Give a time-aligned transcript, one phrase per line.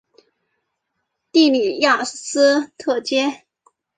[1.31, 3.45] 的里雅斯特街。